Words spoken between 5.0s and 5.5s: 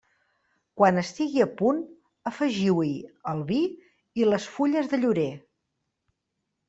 llorer.